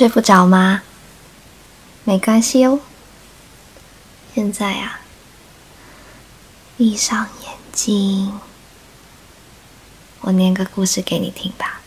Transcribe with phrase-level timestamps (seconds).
[0.00, 0.80] 睡不着吗？
[2.04, 2.80] 没关系哦。
[4.34, 4.98] 现在啊，
[6.78, 8.40] 闭上眼睛，
[10.22, 11.82] 我念个故事给你听吧。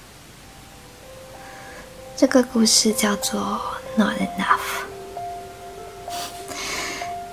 [2.15, 3.59] 这个故事叫做
[3.99, 4.59] 《Not Enough》。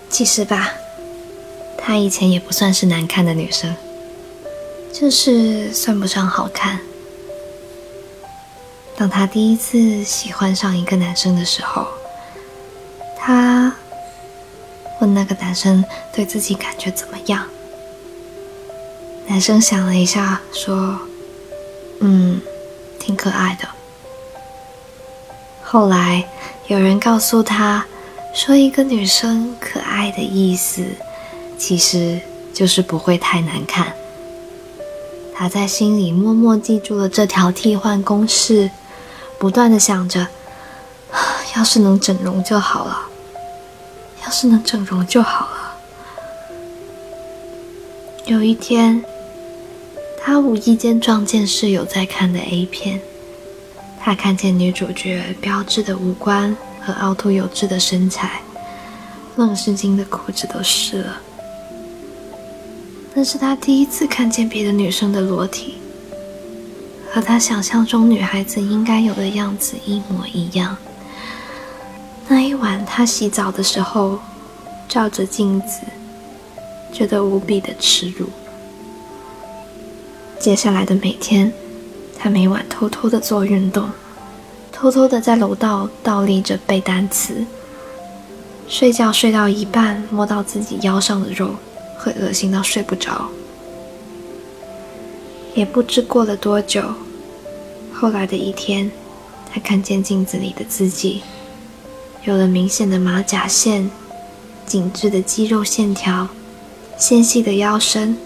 [0.09, 0.73] 其实吧，
[1.77, 3.77] 她以前也不算是难看的女生，
[4.95, 6.81] 就是算不上好看。
[9.01, 11.87] 当她第一次喜欢上一个男生的时候，
[13.17, 13.75] 她
[15.01, 15.83] 问那个男生
[16.13, 17.47] 对自己感觉怎么样。
[19.27, 20.99] 男生想了一下，说
[22.01, 22.43] ：“嗯，
[22.99, 23.67] 挺可爱的。”
[25.65, 26.29] 后来
[26.67, 27.87] 有人告诉他，
[28.35, 30.85] 说一个女生可爱的意思，
[31.57, 32.21] 其实
[32.53, 33.95] 就是不会太难看。
[35.35, 38.71] 他在心里默默记住了这条替换公式。
[39.41, 40.29] 不断的想着，
[41.57, 43.09] 要是能整容就好了，
[44.23, 45.77] 要是能整容就好了。
[48.27, 49.03] 有一天，
[50.23, 53.01] 他无意间撞见室友在看的 A 片，
[53.99, 58.43] 他看见女主角标致的五官和凹凸有致的身材，
[59.37, 61.17] 愣是惊得裤子都湿了。
[63.15, 65.79] 那是他第一次看见别的女生的裸体。
[67.13, 70.77] 和他想象中女孩子应该有的样子一模一样。
[72.29, 74.21] 那一晚，他洗澡的时候，
[74.89, 75.81] 照着镜子，
[76.93, 78.29] 觉得无比的耻辱。
[80.39, 81.53] 接下来的每天，
[82.17, 83.91] 他每晚偷偷的做运动，
[84.71, 87.45] 偷偷的在楼道倒立着背单词。
[88.69, 91.57] 睡觉睡到一半，摸到自己腰上的肉，
[91.99, 93.29] 会恶心到睡不着。
[95.55, 96.83] 也不知过了多久，
[97.93, 98.91] 后来的一天，
[99.53, 101.23] 他看见镜子里的自己，
[102.25, 103.91] 有了明显的马甲线、
[104.65, 106.29] 紧致的肌肉线条、
[106.97, 108.17] 纤细的腰身。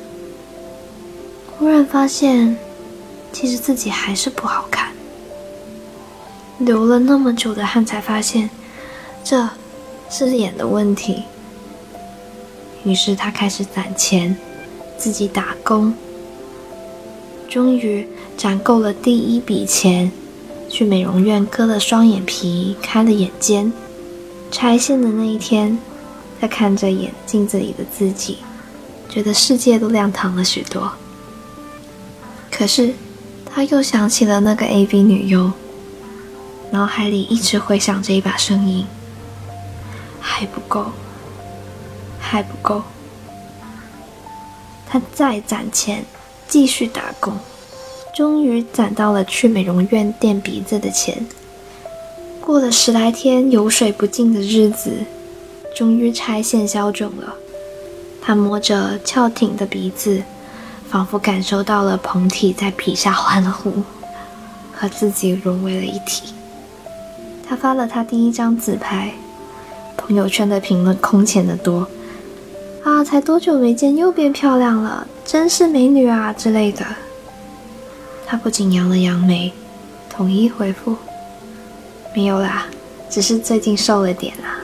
[1.56, 2.56] 忽然发现，
[3.32, 4.92] 其实自己还是不好看。
[6.58, 8.50] 流了那么久的汗，才发现
[9.24, 9.48] 这
[10.10, 11.24] 是脸的问题。
[12.84, 14.36] 于是他开始攒钱，
[14.98, 15.94] 自己打工。
[17.54, 18.04] 终于
[18.36, 20.10] 攒够了第一笔钱，
[20.68, 23.72] 去美容院割了双眼皮，开了眼尖。
[24.50, 25.78] 拆线的那一天，
[26.40, 28.38] 他看着眼镜子里的自己，
[29.08, 30.90] 觉得世界都亮堂了许多。
[32.50, 32.92] 可是，
[33.46, 35.00] 他又想起了那个 A.V.
[35.02, 35.52] 女优，
[36.72, 38.84] 脑海里一直回响着一把声音
[40.20, 40.86] ：“还不够，
[42.18, 42.82] 还不够。”
[44.90, 46.04] 他再攒钱。
[46.54, 47.32] 继续打工，
[48.14, 51.26] 终于攒到了去美容院垫鼻子的钱。
[52.40, 54.92] 过了十来天油水不进的日子，
[55.74, 57.34] 终于拆线消肿了。
[58.22, 60.22] 他摸着翘挺的鼻子，
[60.88, 63.82] 仿佛感受到了膨体在皮下欢呼，
[64.72, 66.32] 和自己融为了一体。
[67.44, 69.12] 他发了他第一张自拍，
[69.96, 71.88] 朋友圈的评论空前的多。
[72.84, 76.84] 啊，才多久没见，又变漂亮了，真是美女啊之类的。
[78.26, 79.50] 他不仅扬了扬眉，
[80.10, 80.94] 统一回复
[82.14, 82.66] ：“没有啦，
[83.08, 84.58] 只是最近瘦了点啦。”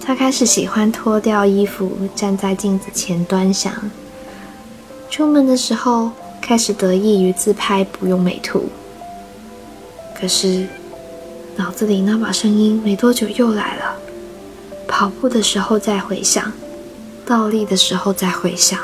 [0.00, 3.72] 他开始喜欢脱掉衣服，站在镜子前端详。
[5.10, 8.66] 出门的时候，开始得意于自拍不用美图。
[10.18, 10.68] 可是，
[11.56, 13.77] 脑子里那把声音没多久又来了。
[14.98, 16.52] 跑步的时候再回想，
[17.24, 18.76] 倒立的时候再回想，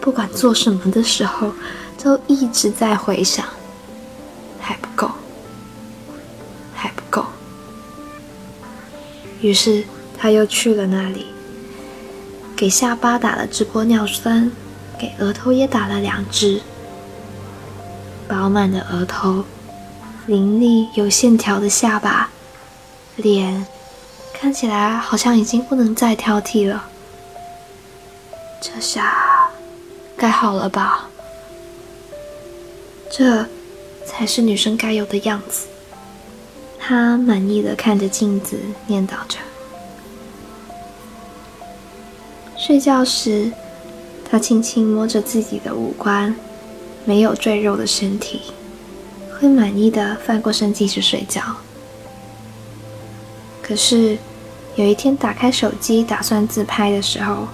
[0.00, 1.50] 不管做什么的时候，
[2.00, 3.44] 都一直在回想，
[4.60, 5.10] 还不够，
[6.72, 7.26] 还不够。
[9.40, 9.82] 于是
[10.16, 11.26] 他又去了那里，
[12.54, 14.52] 给下巴打了直玻尿酸，
[14.96, 16.60] 给额头也打了两支。
[18.28, 19.44] 饱满的额头，
[20.26, 22.30] 凌厉有线条的下巴，
[23.16, 23.66] 脸。
[24.38, 26.88] 看起来好像已经不能再挑剔了，
[28.60, 29.50] 这下
[30.14, 31.08] 该好了吧？
[33.10, 33.46] 这
[34.04, 35.66] 才是女生该有的样子。
[36.78, 39.38] 她满意的看着镜子，念叨着。
[42.58, 43.50] 睡觉时，
[44.30, 46.36] 她轻轻摸着自己的五官，
[47.06, 48.42] 没有赘肉的身体，
[49.40, 51.42] 会满意的翻过身继续睡觉。
[53.66, 54.16] 可是，
[54.76, 57.48] 有一天打开手机打算自拍的时候，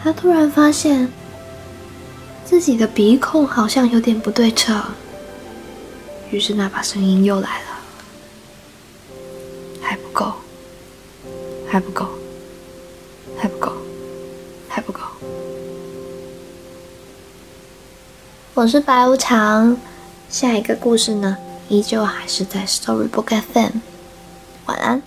[0.00, 1.08] 他突然发现
[2.44, 4.80] 自己的鼻孔好像有点不对称。
[6.30, 7.66] 于是那把声音又来了。
[9.82, 10.32] 还不够，
[11.68, 12.06] 还不够，
[13.36, 13.72] 还不够，
[14.68, 15.00] 还不够。
[18.54, 19.76] 我是白无常，
[20.30, 21.36] 下一个故事呢，
[21.68, 23.78] 依旧还是在 Storybook FM。
[24.66, 25.02] 晚安。